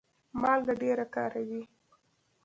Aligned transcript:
مالګه 0.41 0.73
ډیره 0.81 1.05
کاروئ؟ 1.13 1.61